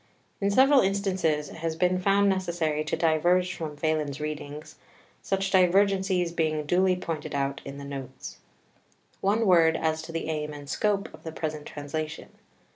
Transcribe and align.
In 0.39 0.49
several 0.49 0.79
instances 0.81 1.47
it 1.49 1.57
has 1.57 1.75
been 1.75 1.99
found 2.01 2.27
necessary 2.27 2.83
to 2.85 2.97
diverge 2.97 3.53
from 3.53 3.75
Vahlen's 3.77 4.19
readings, 4.19 4.77
such 5.21 5.51
divergencies 5.51 6.31
being 6.35 6.65
duly 6.65 6.95
pointed 6.95 7.35
out 7.35 7.61
in 7.65 7.77
the 7.77 7.85
Notes. 7.85 8.37
One 9.19 9.45
word 9.45 9.77
as 9.77 10.01
to 10.01 10.11
the 10.11 10.27
aim 10.27 10.53
and 10.53 10.67
scope 10.67 11.13
of 11.13 11.21
the 11.23 11.31
present 11.31 11.67
Translation. 11.67 12.29